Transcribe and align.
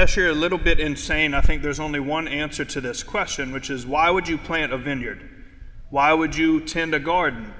unless 0.00 0.16
you're 0.16 0.30
a 0.30 0.32
little 0.32 0.56
bit 0.56 0.80
insane, 0.80 1.34
I 1.34 1.42
think 1.42 1.60
there's 1.60 1.78
only 1.78 2.00
one 2.00 2.26
answer 2.26 2.64
to 2.64 2.80
this 2.80 3.02
question, 3.02 3.52
which 3.52 3.68
is 3.68 3.84
why 3.84 4.08
would 4.08 4.28
you 4.28 4.38
plant 4.38 4.72
a 4.72 4.78
vineyard? 4.78 5.28
Why 5.90 6.14
would 6.14 6.34
you 6.34 6.60
tend 6.60 6.94
a 6.94 6.98
garden? 6.98 7.52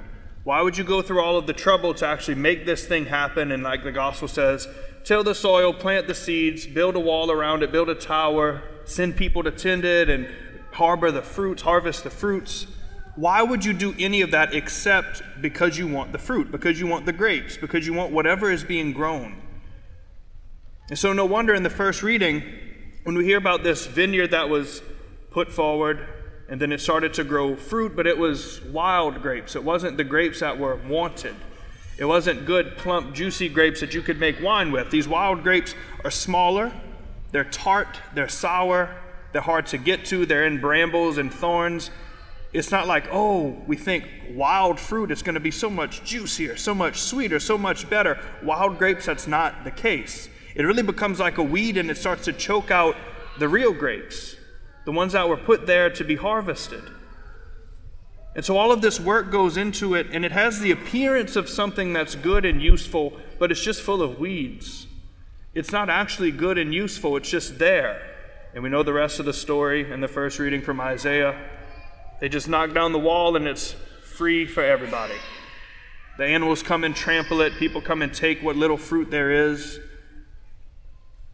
Why 0.44 0.62
would 0.62 0.78
you 0.78 0.82
go 0.82 1.02
through 1.02 1.20
all 1.20 1.36
of 1.36 1.46
the 1.46 1.52
trouble 1.52 1.92
to 1.92 2.06
actually 2.06 2.36
make 2.36 2.64
this 2.64 2.86
thing 2.86 3.04
happen? 3.04 3.52
And 3.52 3.62
like 3.62 3.84
the 3.84 3.92
gospel 3.92 4.26
says, 4.26 4.66
till 5.04 5.22
the 5.22 5.34
soil, 5.34 5.74
plant 5.74 6.06
the 6.06 6.14
seeds, 6.14 6.66
build 6.66 6.96
a 6.96 6.98
wall 6.98 7.30
around 7.30 7.62
it, 7.62 7.72
build 7.72 7.90
a 7.90 7.94
tower, 7.94 8.62
send 8.86 9.18
people 9.18 9.42
to 9.42 9.50
tend 9.50 9.84
it, 9.84 10.08
and 10.08 10.26
harbor 10.72 11.10
the 11.10 11.20
fruits, 11.20 11.60
harvest 11.60 12.04
the 12.04 12.10
fruits. 12.10 12.66
Why 13.16 13.42
would 13.42 13.66
you 13.66 13.74
do 13.74 13.94
any 13.98 14.22
of 14.22 14.30
that 14.30 14.54
except 14.54 15.22
because 15.42 15.76
you 15.76 15.86
want 15.86 16.12
the 16.12 16.18
fruit, 16.18 16.50
because 16.50 16.80
you 16.80 16.86
want 16.86 17.04
the 17.04 17.12
grapes, 17.12 17.58
because 17.58 17.86
you 17.86 17.92
want 17.92 18.12
whatever 18.12 18.50
is 18.50 18.64
being 18.64 18.94
grown? 18.94 19.42
And 20.90 20.98
so, 20.98 21.12
no 21.12 21.24
wonder 21.24 21.54
in 21.54 21.62
the 21.62 21.70
first 21.70 22.02
reading, 22.02 22.42
when 23.04 23.16
we 23.16 23.24
hear 23.24 23.38
about 23.38 23.62
this 23.62 23.86
vineyard 23.86 24.32
that 24.32 24.48
was 24.48 24.82
put 25.30 25.48
forward 25.50 26.06
and 26.48 26.60
then 26.60 26.72
it 26.72 26.80
started 26.80 27.14
to 27.14 27.22
grow 27.22 27.54
fruit, 27.54 27.94
but 27.94 28.08
it 28.08 28.18
was 28.18 28.60
wild 28.62 29.22
grapes. 29.22 29.54
It 29.54 29.62
wasn't 29.62 29.96
the 29.96 30.02
grapes 30.02 30.40
that 30.40 30.58
were 30.58 30.74
wanted. 30.74 31.36
It 31.96 32.06
wasn't 32.06 32.44
good, 32.44 32.76
plump, 32.76 33.14
juicy 33.14 33.48
grapes 33.48 33.78
that 33.78 33.94
you 33.94 34.02
could 34.02 34.18
make 34.18 34.42
wine 34.42 34.72
with. 34.72 34.90
These 34.90 35.06
wild 35.06 35.44
grapes 35.44 35.76
are 36.02 36.10
smaller, 36.10 36.72
they're 37.30 37.44
tart, 37.44 38.00
they're 38.12 38.28
sour, 38.28 38.92
they're 39.30 39.42
hard 39.42 39.66
to 39.66 39.78
get 39.78 40.04
to, 40.06 40.26
they're 40.26 40.44
in 40.44 40.60
brambles 40.60 41.18
and 41.18 41.32
thorns. 41.32 41.92
It's 42.52 42.72
not 42.72 42.88
like, 42.88 43.06
oh, 43.12 43.62
we 43.68 43.76
think 43.76 44.08
wild 44.30 44.80
fruit 44.80 45.12
is 45.12 45.22
going 45.22 45.34
to 45.34 45.40
be 45.40 45.52
so 45.52 45.70
much 45.70 46.02
juicier, 46.02 46.56
so 46.56 46.74
much 46.74 46.98
sweeter, 46.98 47.38
so 47.38 47.56
much 47.56 47.88
better. 47.88 48.18
Wild 48.42 48.76
grapes, 48.76 49.06
that's 49.06 49.28
not 49.28 49.62
the 49.62 49.70
case. 49.70 50.28
It 50.54 50.64
really 50.64 50.82
becomes 50.82 51.20
like 51.20 51.38
a 51.38 51.42
weed 51.42 51.76
and 51.76 51.90
it 51.90 51.96
starts 51.96 52.24
to 52.24 52.32
choke 52.32 52.70
out 52.70 52.96
the 53.38 53.48
real 53.48 53.72
grapes, 53.72 54.36
the 54.84 54.92
ones 54.92 55.12
that 55.12 55.28
were 55.28 55.36
put 55.36 55.66
there 55.66 55.90
to 55.90 56.04
be 56.04 56.16
harvested. 56.16 56.82
And 58.34 58.44
so 58.44 58.56
all 58.56 58.70
of 58.70 58.80
this 58.80 59.00
work 59.00 59.30
goes 59.30 59.56
into 59.56 59.94
it, 59.94 60.06
and 60.12 60.24
it 60.24 60.30
has 60.30 60.60
the 60.60 60.70
appearance 60.70 61.34
of 61.34 61.48
something 61.48 61.92
that's 61.92 62.14
good 62.14 62.44
and 62.44 62.62
useful, 62.62 63.12
but 63.40 63.50
it's 63.50 63.62
just 63.62 63.82
full 63.82 64.02
of 64.02 64.20
weeds. 64.20 64.86
It's 65.52 65.72
not 65.72 65.90
actually 65.90 66.30
good 66.30 66.56
and 66.56 66.72
useful, 66.72 67.16
it's 67.16 67.28
just 67.28 67.58
there. 67.58 68.00
And 68.54 68.62
we 68.62 68.70
know 68.70 68.84
the 68.84 68.92
rest 68.92 69.18
of 69.18 69.26
the 69.26 69.32
story 69.32 69.90
in 69.90 70.00
the 70.00 70.08
first 70.08 70.38
reading 70.38 70.62
from 70.62 70.80
Isaiah. 70.80 71.36
They 72.20 72.28
just 72.28 72.48
knock 72.48 72.72
down 72.72 72.92
the 72.92 73.00
wall, 73.00 73.34
and 73.34 73.48
it's 73.48 73.74
free 74.04 74.46
for 74.46 74.62
everybody. 74.62 75.14
The 76.18 76.26
animals 76.26 76.62
come 76.62 76.84
and 76.84 76.94
trample 76.94 77.40
it, 77.40 77.54
people 77.54 77.80
come 77.80 78.00
and 78.00 78.14
take 78.14 78.42
what 78.42 78.54
little 78.54 78.76
fruit 78.76 79.10
there 79.10 79.50
is. 79.50 79.80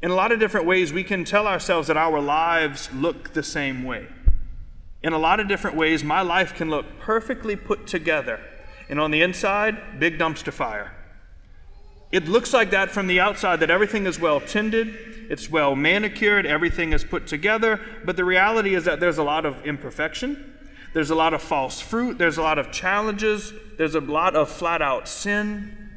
In 0.02 0.10
a 0.10 0.14
lot 0.14 0.30
of 0.30 0.38
different 0.38 0.66
ways, 0.66 0.92
we 0.92 1.04
can 1.04 1.24
tell 1.24 1.46
ourselves 1.46 1.88
that 1.88 1.96
our 1.96 2.20
lives 2.20 2.90
look 2.92 3.32
the 3.32 3.42
same 3.42 3.82
way. 3.82 4.06
In 5.02 5.12
a 5.12 5.18
lot 5.18 5.40
of 5.40 5.48
different 5.48 5.76
ways, 5.76 6.04
my 6.04 6.20
life 6.20 6.54
can 6.54 6.68
look 6.68 6.98
perfectly 6.98 7.56
put 7.56 7.86
together. 7.86 8.40
And 8.88 9.00
on 9.00 9.10
the 9.10 9.22
inside, 9.22 9.98
big 9.98 10.18
dumpster 10.18 10.52
fire. 10.52 10.92
It 12.12 12.28
looks 12.28 12.52
like 12.52 12.70
that 12.70 12.90
from 12.90 13.06
the 13.06 13.20
outside, 13.20 13.60
that 13.60 13.70
everything 13.70 14.06
is 14.06 14.20
well 14.20 14.40
tended, 14.40 14.94
it's 15.28 15.50
well 15.50 15.74
manicured, 15.74 16.46
everything 16.46 16.92
is 16.92 17.02
put 17.02 17.26
together. 17.26 17.80
But 18.04 18.16
the 18.16 18.24
reality 18.24 18.74
is 18.74 18.84
that 18.84 19.00
there's 19.00 19.18
a 19.18 19.24
lot 19.24 19.44
of 19.44 19.64
imperfection, 19.66 20.54
there's 20.92 21.10
a 21.10 21.14
lot 21.14 21.34
of 21.34 21.42
false 21.42 21.80
fruit, 21.80 22.16
there's 22.16 22.38
a 22.38 22.42
lot 22.42 22.58
of 22.58 22.70
challenges, 22.70 23.52
there's 23.76 23.94
a 23.94 24.00
lot 24.00 24.36
of 24.36 24.48
flat 24.48 24.82
out 24.82 25.08
sin. 25.08 25.95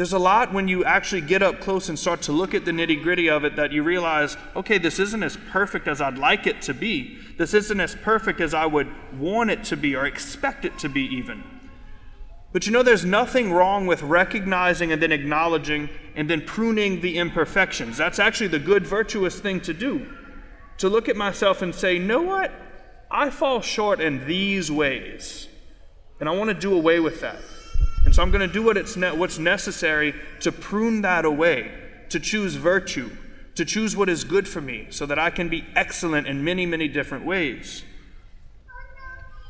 There's 0.00 0.14
a 0.14 0.18
lot 0.18 0.54
when 0.54 0.66
you 0.66 0.82
actually 0.82 1.20
get 1.20 1.42
up 1.42 1.60
close 1.60 1.90
and 1.90 1.98
start 1.98 2.22
to 2.22 2.32
look 2.32 2.54
at 2.54 2.64
the 2.64 2.70
nitty 2.70 3.02
gritty 3.02 3.28
of 3.28 3.44
it 3.44 3.56
that 3.56 3.70
you 3.70 3.82
realize, 3.82 4.34
okay, 4.56 4.78
this 4.78 4.98
isn't 4.98 5.22
as 5.22 5.36
perfect 5.50 5.86
as 5.86 6.00
I'd 6.00 6.16
like 6.16 6.46
it 6.46 6.62
to 6.62 6.72
be. 6.72 7.18
This 7.36 7.52
isn't 7.52 7.78
as 7.78 7.94
perfect 7.96 8.40
as 8.40 8.54
I 8.54 8.64
would 8.64 8.88
want 9.18 9.50
it 9.50 9.62
to 9.64 9.76
be 9.76 9.94
or 9.94 10.06
expect 10.06 10.64
it 10.64 10.78
to 10.78 10.88
be, 10.88 11.02
even. 11.02 11.44
But 12.50 12.64
you 12.64 12.72
know, 12.72 12.82
there's 12.82 13.04
nothing 13.04 13.52
wrong 13.52 13.86
with 13.86 14.00
recognizing 14.00 14.90
and 14.90 15.02
then 15.02 15.12
acknowledging 15.12 15.90
and 16.16 16.30
then 16.30 16.46
pruning 16.46 17.02
the 17.02 17.18
imperfections. 17.18 17.98
That's 17.98 18.18
actually 18.18 18.48
the 18.48 18.58
good, 18.58 18.86
virtuous 18.86 19.38
thing 19.38 19.60
to 19.60 19.74
do. 19.74 20.10
To 20.78 20.88
look 20.88 21.10
at 21.10 21.16
myself 21.16 21.60
and 21.60 21.74
say, 21.74 21.98
know 21.98 22.22
what? 22.22 22.50
I 23.10 23.28
fall 23.28 23.60
short 23.60 24.00
in 24.00 24.26
these 24.26 24.72
ways. 24.72 25.46
And 26.20 26.26
I 26.26 26.32
want 26.32 26.48
to 26.48 26.54
do 26.54 26.72
away 26.72 27.00
with 27.00 27.20
that. 27.20 27.36
And 28.04 28.14
so 28.14 28.22
I'm 28.22 28.30
going 28.30 28.46
to 28.46 28.52
do 28.52 28.62
what 28.62 28.76
it's 28.76 28.96
ne- 28.96 29.12
what's 29.12 29.38
necessary 29.38 30.14
to 30.40 30.50
prune 30.50 31.02
that 31.02 31.24
away, 31.24 31.70
to 32.08 32.18
choose 32.18 32.54
virtue, 32.54 33.10
to 33.54 33.64
choose 33.64 33.96
what 33.96 34.08
is 34.08 34.24
good 34.24 34.48
for 34.48 34.60
me, 34.60 34.86
so 34.90 35.06
that 35.06 35.18
I 35.18 35.30
can 35.30 35.48
be 35.48 35.64
excellent 35.76 36.26
in 36.26 36.42
many, 36.42 36.66
many 36.66 36.88
different 36.88 37.24
ways. 37.24 37.84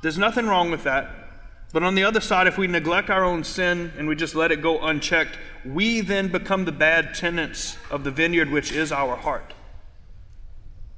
There's 0.03 0.19
nothing 0.19 0.47
wrong 0.47 0.71
with 0.71 0.85
that. 0.85 1.11
But 1.73 1.85
on 1.85 1.95
the 1.95 2.03
other 2.03 2.21
side, 2.21 2.49
if 2.49 2.59
we 2.59 2.67
neglect 2.67 3.11
our 3.11 3.23
own 3.23 3.45
sin 3.45 3.93
and 3.97 4.09
we 4.09 4.17
just 4.17 4.35
let 4.35 4.51
it 4.51 4.61
go 4.61 4.81
unchecked, 4.81 5.39
we 5.65 6.01
then 6.01 6.29
become 6.29 6.65
the 6.65 6.73
bad 6.73 7.15
tenants 7.15 7.77
of 7.91 8.03
the 8.03 8.11
vineyard, 8.11 8.51
which 8.51 8.73
is 8.73 8.91
our 8.91 9.15
heart. 9.15 9.55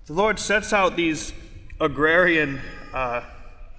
The 0.06 0.14
Lord 0.14 0.38
sets 0.38 0.72
out 0.72 0.96
these 0.96 1.34
agrarian 1.78 2.60
uh, 2.94 3.22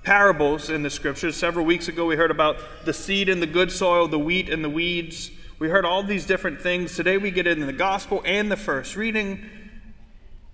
parables 0.04 0.70
in 0.70 0.84
the 0.84 0.90
scriptures. 0.90 1.36
Several 1.36 1.66
weeks 1.66 1.88
ago, 1.88 2.06
we 2.06 2.16
heard 2.16 2.32
about 2.32 2.58
the 2.86 2.94
seed 2.94 3.30
in 3.30 3.40
the 3.40 3.48
good 3.48 3.72
soil, 3.72 4.08
the 4.08 4.20
wheat 4.20 4.50
and 4.50 4.64
the 4.64 4.70
weeds. 4.70 5.32
We 5.60 5.70
heard 5.70 5.86
all 5.86 6.04
these 6.04 6.26
different 6.26 6.62
things. 6.62 6.96
Today, 6.96 7.18
we 7.18 7.32
get 7.32 7.48
into 7.48 7.66
the 7.66 7.74
gospel 7.74 8.22
and 8.26 8.52
the 8.52 8.58
first 8.58 8.96
reading. 8.96 9.50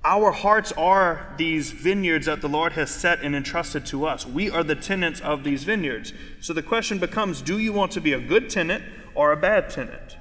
Our 0.05 0.31
hearts 0.31 0.71
are 0.73 1.33
these 1.37 1.71
vineyards 1.71 2.27
that 2.27 2.41
the 2.41 2.47
Lord 2.47 2.73
has 2.73 2.89
set 2.89 3.21
and 3.21 3.35
entrusted 3.35 3.85
to 3.87 4.05
us. 4.05 4.25
We 4.25 4.49
are 4.49 4.63
the 4.63 4.75
tenants 4.75 5.19
of 5.19 5.43
these 5.43 5.65
vineyards. 5.65 6.13
So 6.39 6.53
the 6.53 6.63
question 6.63 6.99
becomes 6.99 7.41
do 7.41 7.57
you 7.57 7.73
want 7.73 7.91
to 7.93 8.01
be 8.01 8.13
a 8.13 8.19
good 8.19 8.49
tenant 8.49 8.83
or 9.13 9.31
a 9.31 9.37
bad 9.37 9.69
tenant? 9.69 10.17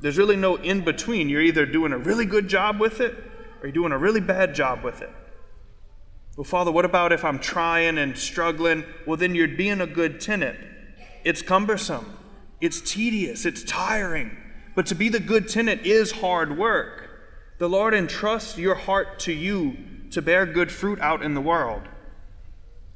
There's 0.00 0.18
really 0.18 0.36
no 0.36 0.56
in 0.56 0.82
between. 0.82 1.28
You're 1.28 1.40
either 1.40 1.64
doing 1.64 1.92
a 1.92 1.98
really 1.98 2.26
good 2.26 2.48
job 2.48 2.78
with 2.78 3.00
it 3.00 3.14
or 3.62 3.68
you're 3.68 3.72
doing 3.72 3.92
a 3.92 3.98
really 3.98 4.20
bad 4.20 4.54
job 4.54 4.82
with 4.82 5.00
it. 5.00 5.10
Well, 6.36 6.44
Father, 6.44 6.72
what 6.72 6.84
about 6.84 7.12
if 7.12 7.24
I'm 7.24 7.38
trying 7.38 7.98
and 7.98 8.16
struggling? 8.16 8.84
Well, 9.06 9.18
then 9.18 9.34
you're 9.34 9.48
being 9.48 9.80
a 9.80 9.86
good 9.86 10.20
tenant. 10.20 10.58
It's 11.24 11.42
cumbersome, 11.42 12.16
it's 12.60 12.80
tedious, 12.80 13.44
it's 13.44 13.62
tiring. 13.62 14.36
But 14.74 14.86
to 14.86 14.94
be 14.94 15.08
the 15.10 15.20
good 15.20 15.48
tenant 15.48 15.82
is 15.84 16.12
hard 16.12 16.56
work. 16.56 17.10
The 17.58 17.68
Lord 17.68 17.92
entrusts 17.92 18.56
your 18.56 18.74
heart 18.74 19.18
to 19.20 19.32
you 19.32 19.76
to 20.10 20.22
bear 20.22 20.46
good 20.46 20.72
fruit 20.72 20.98
out 21.00 21.22
in 21.22 21.34
the 21.34 21.40
world. 21.40 21.82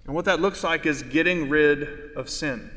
And 0.07 0.15
what 0.15 0.25
that 0.25 0.41
looks 0.41 0.65
like 0.65 0.87
is 0.87 1.03
getting 1.03 1.49
rid 1.51 2.13
of 2.17 2.31
sin. 2.31 2.71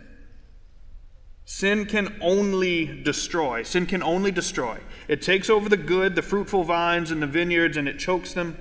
Sin 1.45 1.85
can 1.85 2.15
only 2.21 3.01
destroy. 3.01 3.63
Sin 3.63 3.85
can 3.85 4.03
only 4.03 4.31
destroy. 4.31 4.79
It 5.07 5.21
takes 5.21 5.49
over 5.49 5.69
the 5.69 5.77
good, 5.77 6.15
the 6.15 6.21
fruitful 6.21 6.63
vines 6.63 7.09
and 7.11 7.21
the 7.21 7.27
vineyards, 7.27 7.77
and 7.77 7.87
it 7.87 7.97
chokes 7.97 8.33
them 8.33 8.57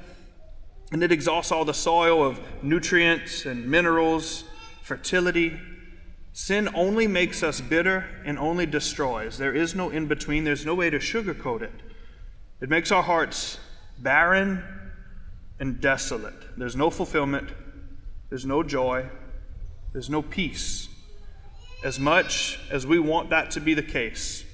and 0.90 1.02
it 1.02 1.12
exhausts 1.12 1.52
all 1.52 1.64
the 1.64 1.74
soil 1.74 2.24
of 2.24 2.40
nutrients 2.62 3.44
and 3.44 3.66
minerals, 3.66 4.44
fertility. 4.82 5.60
Sin 6.32 6.68
only 6.74 7.06
makes 7.06 7.42
us 7.42 7.60
bitter 7.60 8.06
and 8.24 8.38
only 8.38 8.64
destroys. 8.64 9.38
There 9.38 9.54
is 9.54 9.74
no 9.74 9.90
in 9.90 10.06
between, 10.06 10.44
there's 10.44 10.64
no 10.64 10.74
way 10.74 10.88
to 10.88 10.98
sugarcoat 10.98 11.62
it. 11.62 11.74
It 12.60 12.70
makes 12.70 12.90
our 12.90 13.02
hearts 13.02 13.58
barren 13.98 14.64
and 15.60 15.80
desolate. 15.80 16.56
There's 16.56 16.76
no 16.76 16.90
fulfillment, 16.90 17.50
there's 18.30 18.46
no 18.46 18.62
joy, 18.62 19.08
there's 19.92 20.08
no 20.08 20.22
peace. 20.22 20.88
As 21.84 22.00
much 22.00 22.58
as 22.70 22.86
we 22.86 22.98
want 22.98 23.30
that 23.30 23.50
to 23.52 23.60
be 23.60 23.74
the 23.74 23.82
case, 23.82 24.44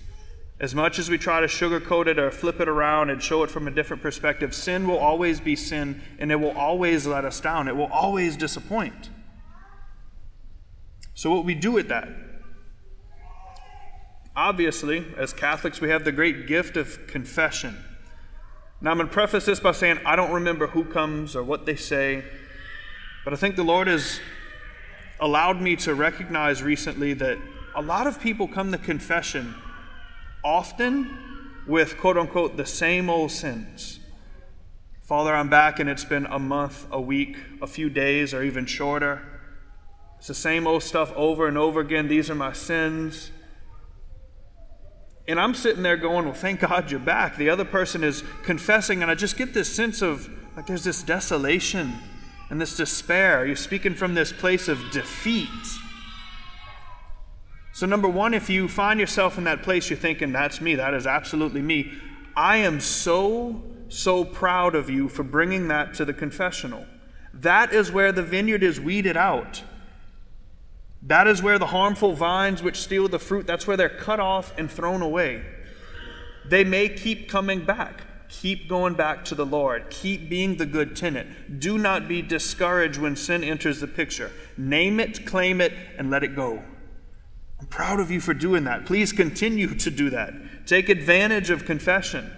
as 0.61 0.75
much 0.75 0.99
as 0.99 1.11
we 1.11 1.19
try 1.19 1.41
to 1.41 1.47
sugarcoat 1.47 2.07
it 2.07 2.19
or 2.19 2.31
flip 2.31 2.61
it 2.61 2.69
around 2.69 3.11
and 3.11 3.23
show 3.23 3.43
it 3.43 3.51
from 3.51 3.67
a 3.67 3.71
different 3.71 4.03
perspective, 4.03 4.55
sin 4.55 4.87
will 4.87 4.99
always 4.99 5.41
be 5.41 5.57
sin 5.57 6.01
and 6.19 6.31
it 6.31 6.37
will 6.37 6.57
always 6.57 7.07
let 7.07 7.25
us 7.25 7.41
down. 7.41 7.67
It 7.67 7.77
will 7.77 7.93
always 7.93 8.37
disappoint. 8.37 9.11
So, 11.15 11.31
what 11.31 11.45
we 11.45 11.55
do 11.55 11.73
with 11.73 11.89
that? 11.89 12.09
Obviously, 14.37 15.07
as 15.17 15.33
Catholics, 15.33 15.81
we 15.81 15.89
have 15.91 16.05
the 16.05 16.13
great 16.13 16.47
gift 16.47 16.77
of 16.77 17.07
confession. 17.07 17.77
Now, 18.81 18.91
I'm 18.91 18.99
going 18.99 19.09
to 19.09 19.15
preface 19.15 19.45
this 19.45 19.61
by 19.61 19.73
saying 19.73 19.99
I 20.05 20.17
don't 20.17 20.33
remember 20.33 20.69
who 20.69 20.85
comes 20.85 21.35
or 21.35 21.43
what 21.43 21.67
they 21.67 21.77
say, 21.77 22.25
but 23.25 23.33
I 23.33 23.37
think 23.37 23.57
the 23.57 23.65
Lord 23.65 23.87
has 23.87 24.21
allowed 25.21 25.61
me 25.61 25.77
to 25.77 25.95
recognize 25.95 26.63
recently 26.63 27.13
that 27.15 27.39
a 27.75 27.83
lot 27.83 28.07
of 28.07 28.21
people 28.21 28.47
come 28.47 28.71
to 28.73 28.79
confession 28.79 29.55
often 30.45 31.17
with 31.67 31.99
quote 31.99 32.19
unquote 32.19 32.57
the 32.57 32.67
same 32.67 33.09
old 33.09 33.31
sins. 33.31 34.01
Father, 35.03 35.35
I'm 35.35 35.49
back 35.49 35.79
and 35.79 35.91
it's 35.91 36.05
been 36.05 36.27
a 36.27 36.39
month, 36.39 36.87
a 36.91 37.01
week, 37.01 37.37
a 37.61 37.67
few 37.67 37.91
days, 37.91 38.33
or 38.33 38.43
even 38.43 38.65
shorter. 38.67 39.23
It's 40.19 40.29
the 40.29 40.35
same 40.35 40.67
old 40.67 40.83
stuff 40.83 41.13
over 41.17 41.47
and 41.47 41.59
over 41.59 41.81
again. 41.81 42.09
These 42.09 42.31
are 42.31 42.35
my 42.35 42.53
sins. 42.53 43.31
And 45.27 45.41
I'm 45.41 45.55
sitting 45.55 45.83
there 45.83 45.97
going, 45.97 46.25
Well, 46.25 46.35
thank 46.35 46.61
God 46.61 46.91
you're 46.91 47.01
back. 47.01 47.37
The 47.37 47.51
other 47.51 47.65
person 47.65 48.05
is 48.05 48.25
confessing, 48.43 49.03
and 49.03 49.11
I 49.11 49.15
just 49.15 49.37
get 49.37 49.55
this 49.55 49.75
sense 49.75 50.03
of 50.03 50.29
like 50.57 50.67
there's 50.67 50.85
this 50.85 51.03
desolation 51.03 51.95
and 52.51 52.61
this 52.61 52.77
despair. 52.77 53.45
You're 53.45 53.57
speaking 53.57 53.95
from 53.95 54.15
this 54.15 54.33
place 54.33 54.69
of 54.69 54.91
defeat. 54.91 55.49
So, 57.75 57.87
number 57.87 58.07
one, 58.07 58.35
if 58.35 58.49
you 58.49 58.69
find 58.69 59.01
yourself 59.01 59.37
in 59.37 59.43
that 59.45 59.65
place, 59.65 59.91
you're 59.91 59.99
thinking, 59.99 60.31
That's 60.31 60.61
me, 60.61 60.77
that 60.77 60.95
is 60.95 61.09
absolutely 61.09 61.61
me. 61.61 61.93
I 62.37 62.59
am 62.59 62.79
so, 62.79 63.65
so 63.89 64.25
proud 64.25 64.77
of 64.77 64.89
you 64.89 65.09
for 65.09 65.25
bringing 65.25 65.67
that 65.69 65.93
to 65.95 66.05
the 66.05 66.15
confessional. 66.15 66.87
That 67.33 67.73
is 67.73 67.91
where 67.91 68.13
the 68.13 68.23
vineyard 68.23 68.63
is 68.63 68.81
weeded 68.81 69.17
out. 69.17 69.65
That 71.03 71.27
is 71.27 71.43
where 71.43 71.59
the 71.59 71.67
harmful 71.67 72.13
vines 72.13 72.63
which 72.63 72.77
steal 72.77 73.09
the 73.09 73.19
fruit, 73.19 73.45
that's 73.45 73.67
where 73.67 73.77
they're 73.77 73.89
cut 73.89 74.21
off 74.21 74.57
and 74.57 74.71
thrown 74.71 75.03
away. 75.03 75.45
They 76.47 76.63
may 76.63 76.89
keep 76.89 77.29
coming 77.29 77.65
back. 77.65 78.03
Keep 78.29 78.69
going 78.69 78.95
back 78.95 79.25
to 79.27 79.35
the 79.35 79.45
Lord. 79.45 79.91
Keep 79.91 80.29
being 80.29 80.59
the 80.59 80.67
good 80.67 80.95
tenant. 80.95 81.59
Do 81.59 81.77
not 81.77 82.07
be 82.07 82.23
discouraged 82.23 83.01
when 83.01 83.17
sin 83.17 83.43
enters 83.43 83.81
the 83.81 83.89
picture. 83.89 84.31
Name 84.57 85.01
it, 85.01 85.27
claim 85.27 85.61
it, 85.61 85.73
and 85.99 86.09
let 86.09 86.23
it 86.23 86.37
go. 86.37 86.63
I'm 87.61 87.67
proud 87.67 88.01
of 88.01 88.11
you 88.11 88.21
for 88.21 88.35
doing 88.35 88.65
that. 88.65 88.87
Please 88.87 89.13
continue 89.13 89.75
to 89.75 89.91
do 89.91 90.11
that. 90.11 90.35
Take 90.67 90.89
advantage 90.89 91.51
of 91.51 91.65
confession. 91.65 92.31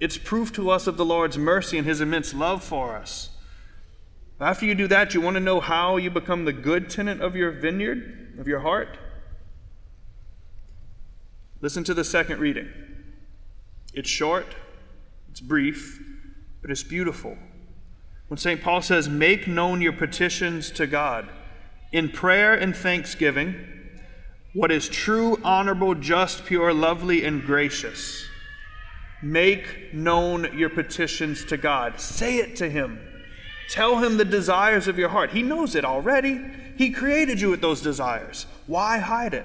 It's 0.00 0.18
proof 0.18 0.52
to 0.54 0.70
us 0.70 0.86
of 0.86 0.96
the 0.96 1.04
Lord's 1.04 1.38
mercy 1.38 1.78
and 1.78 1.86
his 1.86 2.00
immense 2.00 2.34
love 2.34 2.62
for 2.62 2.94
us. 2.94 3.30
After 4.38 4.66
you 4.66 4.74
do 4.74 4.86
that, 4.88 5.14
you 5.14 5.20
want 5.20 5.34
to 5.34 5.40
know 5.40 5.60
how 5.60 5.96
you 5.96 6.10
become 6.10 6.44
the 6.44 6.52
good 6.52 6.90
tenant 6.90 7.22
of 7.22 7.34
your 7.34 7.50
vineyard, 7.50 8.36
of 8.38 8.46
your 8.46 8.60
heart? 8.60 8.98
Listen 11.62 11.84
to 11.84 11.94
the 11.94 12.04
second 12.04 12.40
reading. 12.40 12.68
It's 13.94 14.10
short, 14.10 14.54
it's 15.30 15.40
brief, 15.40 16.02
but 16.60 16.70
it's 16.70 16.82
beautiful. 16.82 17.38
When 18.28 18.36
St. 18.36 18.60
Paul 18.60 18.82
says, 18.82 19.08
Make 19.08 19.48
known 19.48 19.80
your 19.80 19.94
petitions 19.94 20.70
to 20.72 20.86
God 20.86 21.30
in 21.92 22.10
prayer 22.10 22.52
and 22.52 22.76
thanksgiving, 22.76 23.54
what 24.56 24.72
is 24.72 24.88
true, 24.88 25.38
honorable, 25.44 25.94
just, 25.94 26.46
pure, 26.46 26.72
lovely, 26.72 27.22
and 27.26 27.44
gracious. 27.44 28.26
Make 29.22 29.92
known 29.92 30.56
your 30.56 30.70
petitions 30.70 31.44
to 31.46 31.58
God. 31.58 32.00
Say 32.00 32.38
it 32.38 32.56
to 32.56 32.70
Him. 32.70 32.98
Tell 33.68 33.98
him 33.98 34.16
the 34.16 34.24
desires 34.24 34.88
of 34.88 34.96
your 34.96 35.10
heart. 35.10 35.32
He 35.32 35.42
knows 35.42 35.74
it 35.74 35.84
already. 35.84 36.40
He 36.78 36.90
created 36.90 37.38
you 37.38 37.50
with 37.50 37.60
those 37.60 37.82
desires. 37.82 38.46
Why 38.66 38.96
hide 38.96 39.34
it? 39.34 39.44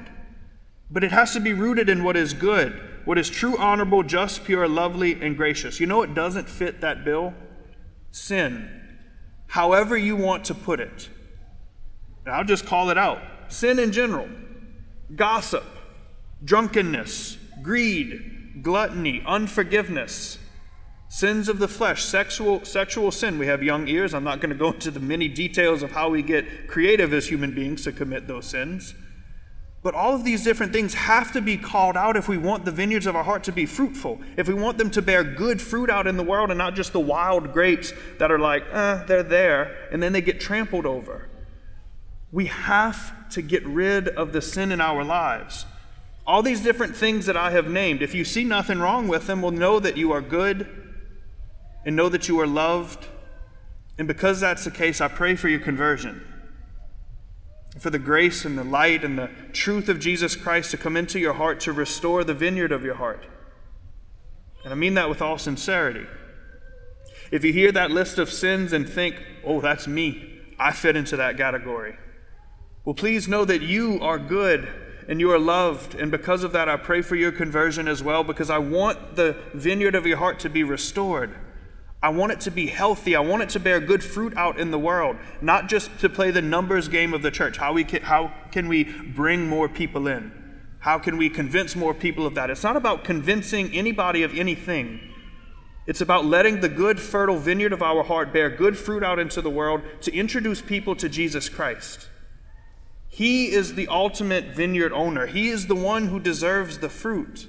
But 0.90 1.04
it 1.04 1.12
has 1.12 1.34
to 1.34 1.42
be 1.42 1.52
rooted 1.52 1.90
in 1.90 2.06
what 2.06 2.16
is 2.16 2.34
good, 2.34 2.82
what 3.04 3.18
is 3.18 3.30
true, 3.30 3.58
honorable, 3.58 4.04
just, 4.04 4.46
pure, 4.46 4.66
lovely, 4.66 5.22
and 5.22 5.36
gracious. 5.36 5.82
You 5.82 5.88
know 5.88 5.98
what 5.98 6.14
doesn't 6.14 6.48
fit 6.48 6.80
that 6.80 7.04
bill? 7.04 7.34
Sin. 8.12 8.70
However 9.48 9.98
you 9.98 10.16
want 10.16 10.46
to 10.46 10.54
put 10.54 10.80
it. 10.80 11.10
And 12.26 12.34
I'll 12.34 12.46
just 12.46 12.66
call 12.66 12.90
it 12.90 12.98
out 12.98 13.22
sin 13.50 13.78
in 13.78 13.92
general 13.92 14.30
gossip, 15.16 15.66
drunkenness, 16.44 17.38
greed, 17.62 18.62
gluttony, 18.64 19.24
unforgiveness 19.26 20.38
Sins 21.12 21.50
of 21.50 21.60
the 21.60 21.68
flesh, 21.68 22.06
sexual, 22.06 22.64
sexual 22.64 23.12
sin. 23.12 23.38
We 23.38 23.46
have 23.48 23.62
young 23.62 23.90
ears. 23.90 24.14
I'm 24.14 24.24
not 24.24 24.40
going 24.40 24.52
to 24.52 24.56
go 24.56 24.72
into 24.72 24.92
the 24.92 25.02
many 25.02 25.28
details 25.28 25.84
of 25.84 25.92
how 25.92 26.10
we 26.10 26.22
get 26.22 26.70
creative 26.70 27.12
as 27.12 27.28
human 27.28 27.54
beings 27.54 27.84
to 27.84 27.92
commit 27.92 28.28
those 28.28 28.46
sins. 28.46 28.96
But 29.84 29.94
all 29.94 30.16
of 30.16 30.24
these 30.24 30.46
different 30.46 30.72
things 30.72 30.94
have 30.94 31.34
to 31.34 31.42
be 31.42 31.58
called 31.58 31.98
out 31.98 32.16
if 32.16 32.30
we 32.30 32.38
want 32.38 32.64
the 32.64 32.72
vineyards 32.72 33.08
of 33.08 33.18
our 33.18 33.26
heart 33.26 33.44
to 33.44 33.52
be 33.52 33.66
fruitful, 33.66 34.22
if 34.38 34.48
we 34.48 34.54
want 34.54 34.78
them 34.78 34.90
to 34.92 35.02
bear 35.02 35.26
good 35.26 35.62
fruit 35.62 35.90
out 35.90 36.08
in 36.08 36.16
the 36.16 36.24
world 36.24 36.50
and 36.50 36.58
not 36.58 36.76
just 36.76 36.94
the 36.94 37.00
wild 37.02 37.52
grapes 37.52 37.92
that 38.18 38.32
are 38.32 38.40
like, 38.40 38.64
eh, 38.72 39.04
they're 39.06 39.22
there, 39.22 39.90
and 39.92 40.02
then 40.02 40.14
they 40.14 40.22
get 40.22 40.40
trampled 40.40 40.86
over. 40.86 41.28
We 42.32 42.46
have 42.46 43.30
to 43.32 43.42
get 43.42 43.66
rid 43.66 44.08
of 44.08 44.34
the 44.34 44.42
sin 44.42 44.72
in 44.72 44.82
our 44.82 45.04
lives. 45.04 45.66
All 46.26 46.42
these 46.42 46.62
different 46.62 46.96
things 46.96 47.26
that 47.26 47.36
I 47.36 47.52
have 47.52 47.68
named, 47.68 48.02
if 48.02 48.14
you 48.14 48.24
see 48.24 48.44
nothing 48.44 48.80
wrong 48.80 49.08
with 49.08 49.28
them, 49.28 49.42
will 49.42 49.52
know 49.52 49.80
that 49.80 49.98
you 49.98 50.12
are 50.12 50.22
good 50.22 50.68
and 51.86 51.96
know 51.96 52.10
that 52.10 52.28
you 52.28 52.40
are 52.40 52.48
loved. 52.48 53.08
And 53.98 54.08
because 54.08 54.40
that's 54.40 54.64
the 54.64 54.72
case, 54.72 55.02
I 55.02 55.08
pray 55.08 55.36
for 55.36 55.50
your 55.50 55.60
conversion. 55.60 56.26
For 57.80 57.90
the 57.90 58.00
grace 58.00 58.46
and 58.46 58.58
the 58.58 58.64
light 58.64 59.04
and 59.04 59.18
the 59.18 59.32
truth 59.54 59.90
of 59.90 60.00
Jesus 60.00 60.36
Christ 60.36 60.72
to 60.72 60.78
come 60.78 60.96
into 60.96 61.20
your 61.20 61.34
heart 61.34 61.60
to 61.62 61.74
restore 61.74 62.24
the 62.24 62.34
vineyard 62.34 62.72
of 62.72 62.84
your 62.84 62.96
heart. 62.96 63.26
And 64.64 64.72
I 64.72 64.76
mean 64.76 64.94
that 64.94 65.10
with 65.10 65.22
all 65.22 65.38
sincerity. 65.38 66.06
If 67.32 67.44
you 67.44 67.54
hear 67.54 67.72
that 67.72 67.92
list 67.92 68.20
of 68.20 68.32
sins 68.32 68.74
and 68.74 68.88
think, 68.88 69.24
oh, 69.44 69.62
that's 69.62 69.88
me, 69.88 70.40
I 70.60 70.72
fit 70.72 70.96
into 70.96 71.18
that 71.18 71.38
category. 71.38 71.96
Well, 72.84 72.96
please 72.96 73.28
know 73.28 73.46
that 73.46 73.62
you 73.62 74.00
are 74.02 74.18
good 74.18 74.68
and 75.08 75.20
you 75.20 75.32
are 75.32 75.40
loved. 75.40 75.94
And 75.94 76.10
because 76.10 76.44
of 76.44 76.52
that, 76.54 76.68
I 76.68 76.78
pray 76.78 77.02
for 77.02 77.16
your 77.16 77.32
conversion 77.32 77.88
as 77.88 78.02
well, 78.02 78.24
because 78.24 78.50
I 78.50 78.58
want 78.58 79.16
the 79.16 79.36
vineyard 79.54 79.94
of 79.94 80.08
your 80.08 80.18
heart 80.18 80.40
to 80.40 80.50
be 80.50 80.64
restored. 80.64 81.36
I 82.04 82.10
want 82.10 82.32
it 82.32 82.40
to 82.42 82.52
be 82.52 82.68
healthy. 82.68 83.16
I 83.16 83.20
want 83.20 83.44
it 83.44 83.50
to 83.50 83.60
bear 83.60 83.80
good 83.80 84.04
fruit 84.04 84.36
out 84.36 84.60
in 84.60 84.72
the 84.72 84.80
world, 84.80 85.18
not 85.42 85.70
just 85.70 86.00
to 86.00 86.10
play 86.10 86.32
the 86.32 86.42
numbers 86.42 86.88
game 86.88 87.14
of 87.14 87.22
the 87.22 87.30
church. 87.30 87.58
How, 87.58 87.74
we 87.74 87.84
can, 87.84 88.02
how 88.02 88.34
can 88.52 88.68
we 88.68 88.84
bring 88.84 89.48
more 89.48 89.70
people 89.70 90.08
in? 90.08 90.32
How 90.80 90.98
can 90.98 91.18
we 91.18 91.30
convince 91.30 91.76
more 91.76 91.94
people 91.94 92.26
of 92.26 92.34
that? 92.34 92.50
It's 92.50 92.64
not 92.64 92.76
about 92.76 93.04
convincing 93.04 93.72
anybody 93.72 94.24
of 94.24 94.36
anything. 94.36 95.00
It's 95.86 96.02
about 96.02 96.26
letting 96.26 96.62
the 96.62 96.70
good, 96.70 97.00
fertile 97.00 97.38
vineyard 97.38 97.74
of 97.74 97.84
our 97.84 98.04
heart 98.04 98.34
bear 98.34 98.50
good 98.50 98.78
fruit 98.78 99.04
out 99.04 99.20
into 99.20 99.42
the 99.42 99.50
world 99.52 99.82
to 100.02 100.14
introduce 100.14 100.62
people 100.62 100.96
to 100.96 101.08
Jesus 101.08 101.50
Christ. 101.50 102.08
He 103.14 103.52
is 103.52 103.76
the 103.76 103.90
ultimate 103.90 104.46
vineyard 104.56 104.94
owner, 104.94 105.28
He 105.28 105.50
is 105.50 105.68
the 105.68 105.76
one 105.76 106.08
who 106.08 106.20
deserves 106.20 106.80
the 106.80 106.90
fruit. 106.90 107.48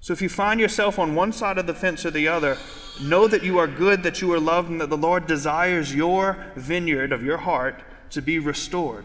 So 0.00 0.12
if 0.12 0.22
you 0.22 0.28
find 0.28 0.60
yourself 0.60 0.98
on 0.98 1.16
one 1.16 1.32
side 1.32 1.58
of 1.58 1.66
the 1.66 1.74
fence 1.74 2.06
or 2.06 2.12
the 2.12 2.28
other, 2.28 2.56
know 3.02 3.26
that 3.26 3.42
you 3.42 3.58
are 3.58 3.66
good, 3.66 4.04
that 4.04 4.22
you 4.22 4.32
are 4.32 4.38
loved, 4.40 4.70
and 4.70 4.80
that 4.80 4.90
the 4.90 4.96
Lord 4.96 5.26
desires 5.26 5.92
your 5.92 6.46
vineyard 6.54 7.12
of 7.12 7.24
your 7.24 7.38
heart 7.38 7.82
to 8.10 8.22
be 8.22 8.38
restored. 8.38 9.04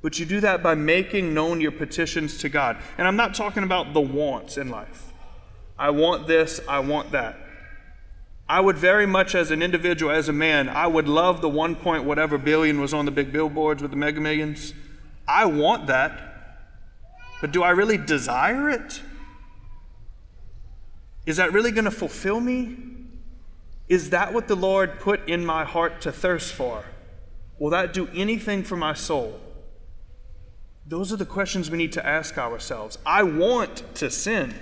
But 0.00 0.18
you 0.18 0.24
do 0.24 0.40
that 0.40 0.62
by 0.62 0.74
making 0.74 1.34
known 1.34 1.60
your 1.60 1.72
petitions 1.72 2.38
to 2.38 2.48
God. 2.48 2.78
And 2.96 3.06
I'm 3.06 3.16
not 3.16 3.34
talking 3.34 3.62
about 3.62 3.92
the 3.92 4.00
wants 4.00 4.56
in 4.56 4.70
life. 4.70 5.12
I 5.78 5.90
want 5.90 6.26
this, 6.26 6.60
I 6.66 6.78
want 6.80 7.12
that. 7.12 7.36
I 8.48 8.60
would 8.60 8.76
very 8.76 9.06
much, 9.06 9.34
as 9.34 9.50
an 9.50 9.62
individual, 9.62 10.12
as 10.12 10.28
a 10.28 10.32
man, 10.32 10.68
I 10.68 10.86
would 10.86 11.08
love 11.08 11.40
the 11.40 11.48
one 11.48 11.74
point 11.74 12.04
whatever 12.04 12.36
billion 12.36 12.80
was 12.80 12.92
on 12.92 13.06
the 13.06 13.10
big 13.10 13.32
billboards 13.32 13.80
with 13.80 13.90
the 13.90 13.96
mega 13.96 14.20
millions. 14.20 14.74
I 15.26 15.46
want 15.46 15.86
that. 15.86 16.30
But 17.40 17.52
do 17.52 17.62
I 17.62 17.70
really 17.70 17.96
desire 17.96 18.68
it? 18.68 19.02
Is 21.26 21.38
that 21.38 21.52
really 21.52 21.70
going 21.70 21.86
to 21.86 21.90
fulfill 21.90 22.40
me? 22.40 22.76
Is 23.88 24.10
that 24.10 24.32
what 24.32 24.48
the 24.48 24.56
Lord 24.56 25.00
put 25.00 25.26
in 25.28 25.44
my 25.44 25.64
heart 25.64 26.00
to 26.02 26.12
thirst 26.12 26.52
for? 26.52 26.84
Will 27.58 27.70
that 27.70 27.92
do 27.94 28.08
anything 28.14 28.62
for 28.62 28.76
my 28.76 28.92
soul? 28.94 29.40
Those 30.86 31.12
are 31.12 31.16
the 31.16 31.24
questions 31.24 31.70
we 31.70 31.78
need 31.78 31.92
to 31.92 32.06
ask 32.06 32.36
ourselves. 32.36 32.98
I 33.06 33.22
want 33.22 33.82
to 33.96 34.10
sin. 34.10 34.54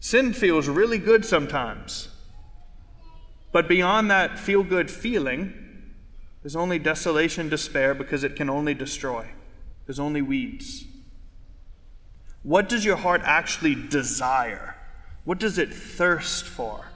Sin 0.00 0.32
feels 0.32 0.66
really 0.66 0.98
good 0.98 1.26
sometimes. 1.26 2.08
But 3.54 3.68
beyond 3.68 4.10
that 4.10 4.36
feel 4.36 4.64
good 4.64 4.90
feeling, 4.90 5.54
there's 6.42 6.56
only 6.56 6.80
desolation, 6.80 7.48
despair, 7.48 7.94
because 7.94 8.24
it 8.24 8.34
can 8.34 8.50
only 8.50 8.74
destroy. 8.74 9.28
There's 9.86 10.00
only 10.00 10.22
weeds. 10.22 10.86
What 12.42 12.68
does 12.68 12.84
your 12.84 12.96
heart 12.96 13.20
actually 13.24 13.76
desire? 13.76 14.74
What 15.22 15.38
does 15.38 15.56
it 15.56 15.72
thirst 15.72 16.44
for? 16.44 16.86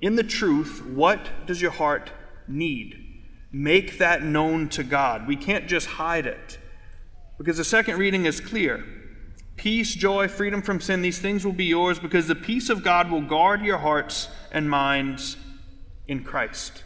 In 0.00 0.14
the 0.14 0.22
truth, 0.22 0.86
what 0.86 1.46
does 1.46 1.60
your 1.60 1.72
heart 1.72 2.12
need? 2.46 3.24
Make 3.50 3.98
that 3.98 4.22
known 4.22 4.68
to 4.68 4.84
God. 4.84 5.26
We 5.26 5.34
can't 5.34 5.66
just 5.66 5.88
hide 5.88 6.26
it. 6.26 6.58
Because 7.38 7.56
the 7.56 7.64
second 7.64 7.98
reading 7.98 8.24
is 8.24 8.38
clear 8.40 8.84
peace, 9.56 9.94
joy, 9.94 10.28
freedom 10.28 10.62
from 10.62 10.80
sin, 10.80 11.02
these 11.02 11.18
things 11.18 11.44
will 11.44 11.52
be 11.52 11.64
yours 11.64 11.98
because 11.98 12.28
the 12.28 12.34
peace 12.34 12.68
of 12.68 12.82
God 12.82 13.10
will 13.10 13.22
guard 13.22 13.62
your 13.62 13.78
hearts 13.78 14.28
and 14.52 14.68
minds 14.68 15.36
in 16.06 16.24
Christ. 16.24 16.82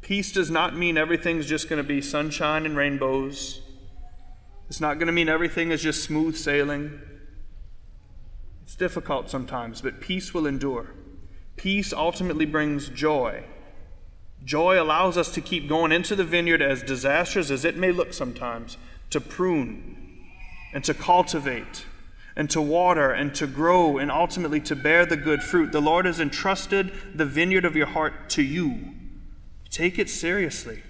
Peace 0.00 0.32
does 0.32 0.50
not 0.50 0.76
mean 0.76 0.96
everything's 0.96 1.46
just 1.46 1.68
going 1.68 1.82
to 1.82 1.86
be 1.86 2.00
sunshine 2.00 2.64
and 2.64 2.76
rainbows. 2.76 3.60
It's 4.68 4.80
not 4.80 4.94
going 4.94 5.06
to 5.06 5.12
mean 5.12 5.28
everything 5.28 5.70
is 5.70 5.82
just 5.82 6.02
smooth 6.02 6.36
sailing. 6.36 7.00
It's 8.62 8.74
difficult 8.74 9.30
sometimes, 9.30 9.80
but 9.80 10.00
peace 10.00 10.32
will 10.32 10.46
endure. 10.46 10.94
Peace 11.56 11.92
ultimately 11.92 12.46
brings 12.46 12.88
joy. 12.88 13.44
Joy 14.44 14.80
allows 14.80 15.18
us 15.18 15.30
to 15.32 15.40
keep 15.40 15.68
going 15.68 15.90
into 15.90 16.14
the 16.14 16.24
vineyard 16.24 16.62
as 16.62 16.82
disastrous 16.82 17.50
as 17.50 17.64
it 17.64 17.76
may 17.76 17.92
look 17.92 18.12
sometimes, 18.12 18.76
to 19.10 19.20
prune, 19.20 20.07
and 20.72 20.84
to 20.84 20.94
cultivate 20.94 21.86
and 22.36 22.48
to 22.50 22.60
water 22.60 23.10
and 23.10 23.34
to 23.34 23.46
grow 23.46 23.98
and 23.98 24.10
ultimately 24.12 24.60
to 24.60 24.76
bear 24.76 25.04
the 25.04 25.16
good 25.16 25.42
fruit. 25.42 25.72
The 25.72 25.80
Lord 25.80 26.06
has 26.06 26.20
entrusted 26.20 26.92
the 27.14 27.26
vineyard 27.26 27.64
of 27.64 27.74
your 27.74 27.86
heart 27.86 28.30
to 28.30 28.42
you. 28.42 28.94
Take 29.70 29.98
it 29.98 30.08
seriously. 30.08 30.82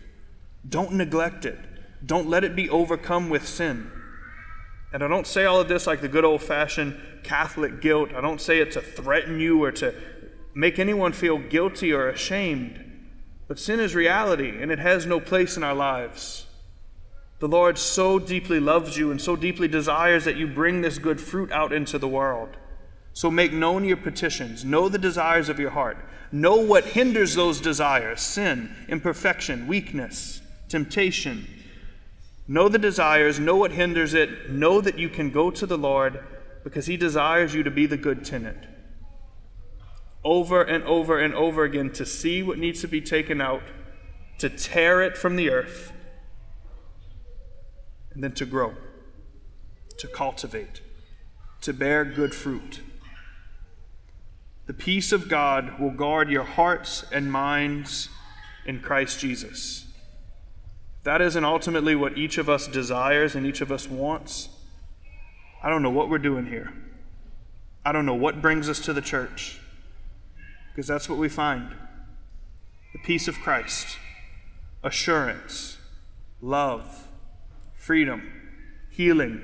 Don't 0.69 0.93
neglect 0.93 1.45
it. 1.45 1.59
Don't 2.05 2.29
let 2.29 2.45
it 2.45 2.55
be 2.55 2.69
overcome 2.69 3.31
with 3.31 3.47
sin. 3.47 3.91
And 4.93 5.03
I 5.03 5.09
don't 5.09 5.27
say 5.27 5.45
all 5.45 5.61
of 5.61 5.69
this 5.69 5.87
like 5.87 6.01
the 6.01 6.09
good 6.09 6.25
old 6.25 6.43
fashioned 6.43 6.99
Catholic 7.23 7.81
guilt. 7.81 8.11
I 8.15 8.21
don't 8.21 8.41
say 8.41 8.59
it 8.59 8.73
to 8.73 8.81
threaten 8.81 9.41
you 9.41 9.63
or 9.63 9.73
to 9.73 9.95
make 10.55 10.79
anyone 10.79 11.13
feel 11.13 11.39
guilty 11.39 11.93
or 11.93 12.09
ashamed. 12.09 12.85
But 13.49 13.59
sin 13.59 13.81
is 13.81 13.95
reality, 13.95 14.61
and 14.61 14.71
it 14.71 14.79
has 14.79 15.07
no 15.07 15.21
place 15.21 15.57
in 15.57 15.63
our 15.63 15.75
lives. 15.75 16.47
The 17.41 17.49
Lord 17.49 17.79
so 17.79 18.19
deeply 18.19 18.59
loves 18.59 18.97
you 18.97 19.11
and 19.11 19.21
so 19.21 19.37
deeply 19.37 19.69
desires 19.69 20.25
that 20.25 20.37
you 20.37 20.47
bring 20.47 20.81
this 20.81 20.99
good 20.99 21.21
fruit 21.21 21.53
out 21.53 21.73
into 21.73 21.99
the 21.99 22.09
world. 22.09 22.57
So 23.13 23.31
make 23.31 23.53
known 23.53 23.85
your 23.85 23.97
petitions. 23.97 24.65
Know 24.65 24.89
the 24.89 24.99
desires 24.99 25.49
of 25.49 25.59
your 25.59 25.71
heart. 25.71 25.99
Know 26.33 26.57
what 26.57 26.85
hinders 26.85 27.35
those 27.35 27.61
desires 27.61 28.21
sin, 28.21 28.75
imperfection, 28.89 29.67
weakness, 29.67 30.43
temptation. 30.69 31.47
Know 32.49 32.69
the 32.69 32.79
desires. 32.79 33.39
Know 33.39 33.57
what 33.57 33.73
hinders 33.73 34.15
it. 34.15 34.51
Know 34.51 34.81
that 34.81 34.99
you 34.99 35.09
can 35.09 35.31
go 35.31 35.51
to 35.51 35.67
the 35.67 35.79
Lord 35.79 36.25
because 36.65 36.87
He 36.87 36.97
desires 36.97 37.55
you 37.55 37.63
to 37.63 37.71
be 37.71 37.87
the 37.87 37.97
good 37.97 38.25
tenant. 38.25 38.67
Over 40.25 40.63
and 40.63 40.83
over 40.85 41.19
and 41.19 41.35
over 41.35 41.65
again 41.65 41.93
to 41.93 42.05
see 42.05 42.43
what 42.43 42.59
needs 42.59 42.81
to 42.81 42.89
be 42.89 43.01
taken 43.01 43.41
out, 43.41 43.63
to 44.39 44.51
tear 44.51 45.03
it 45.03 45.17
from 45.17 45.37
the 45.37 45.51
earth 45.51 45.93
and 48.19 48.25
then 48.25 48.33
to 48.33 48.45
grow, 48.45 48.75
to 49.97 50.09
cultivate, 50.09 50.81
to 51.61 51.73
bear 51.73 52.05
good 52.05 52.35
fruit. 52.35 52.81
The 54.67 54.75
peace 54.75 55.13
of 55.13 55.29
God 55.29 55.79
will 55.79 55.93
guard 55.93 56.29
your 56.29 56.43
hearts 56.43 57.05
and 57.13 57.31
minds 57.31 58.09
in 58.67 58.81
Christ 58.81 59.21
Jesus. 59.21 59.87
If 60.99 61.05
that 61.05 61.23
isn't 61.23 61.45
ultimately 61.45 61.95
what 61.95 62.19
each 62.19 62.39
of 62.39 62.49
us 62.49 62.67
desires 62.67 63.37
and 63.37 63.47
each 63.47 63.61
of 63.61 63.71
us 63.71 63.89
wants, 63.89 64.49
I 65.63 65.71
don't 65.71 65.85
know 65.85 65.89
what 65.89 66.11
we're 66.11 66.19
doing 66.19 66.47
here. 66.47 66.73
I 67.85 67.93
don't 67.93 68.05
know 68.05 68.17
what 68.17 68.43
brings 68.43 68.69
us 68.69 68.81
to 68.81 68.93
the 68.93 69.01
church, 69.01 69.61
because 70.73 70.89
that's 70.89 71.09
what 71.09 71.21
we 71.21 71.29
find 71.29 71.71
the 72.93 72.99
peace 72.99 73.29
of 73.29 73.37
Christ, 73.37 73.97
assurance, 74.83 75.79
love 76.43 77.05
freedom, 77.89 78.31
healing. 78.91 79.41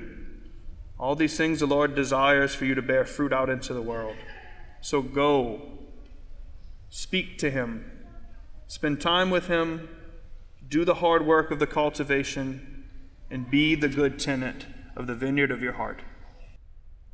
All 0.99 1.15
these 1.15 1.35
things 1.35 1.61
the 1.61 1.65
Lord 1.65 1.95
desires 1.95 2.53
for 2.53 2.65
you 2.65 2.75
to 2.75 2.81
bear 2.83 3.03
fruit 3.03 3.33
out 3.33 3.49
into 3.49 3.73
the 3.73 3.81
world. 3.81 4.15
So 4.81 5.01
go, 5.01 5.63
speak 6.91 7.39
to 7.39 7.49
Him, 7.49 7.91
spend 8.67 9.01
time 9.01 9.31
with 9.31 9.47
Him, 9.47 9.89
do 10.69 10.85
the 10.85 10.93
hard 10.93 11.25
work 11.25 11.49
of 11.49 11.57
the 11.57 11.65
cultivation, 11.65 12.85
and 13.31 13.49
be 13.49 13.73
the 13.73 13.89
good 13.89 14.19
tenant 14.19 14.67
of 14.95 15.07
the 15.07 15.15
vineyard 15.15 15.49
of 15.49 15.63
your 15.63 15.73
heart. 15.73 16.03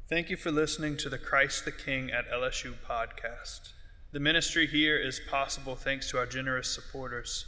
Thank 0.10 0.30
you 0.30 0.36
for 0.36 0.52
listening 0.52 0.98
to 0.98 1.08
the 1.08 1.18
Christ 1.18 1.64
the 1.64 1.72
King 1.72 2.12
at 2.12 2.30
LSU 2.30 2.74
podcast. 2.86 3.70
The 4.12 4.20
ministry 4.20 4.68
here 4.68 4.98
is 4.98 5.22
possible 5.30 5.78
thanks 5.78 6.10
to 6.10 6.18
our 6.18 6.26
generous 6.26 6.70
supporters. 6.70 7.46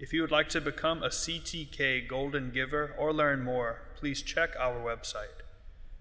If 0.00 0.12
you 0.12 0.22
would 0.22 0.30
like 0.30 0.48
to 0.50 0.60
become 0.60 1.02
a 1.02 1.08
CTK 1.08 2.06
Golden 2.06 2.52
Giver 2.52 2.94
or 2.96 3.12
learn 3.12 3.42
more, 3.42 3.80
please 3.96 4.22
check 4.22 4.54
our 4.56 4.76
website. 4.76 5.42